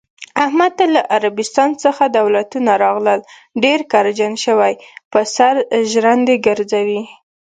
احمد 0.45 0.71
ته 0.77 0.85
له 0.93 1.01
عربستان 1.15 1.69
څخه 1.83 2.03
دولتونه 2.19 2.71
راغلل، 2.83 3.19
ډېر 3.63 3.79
کبرجن 3.91 4.33
شوی، 4.45 4.73
په 5.11 5.19
سر 5.35 5.55
ژرندې 5.91 6.35
ګرځوی. 6.47 7.01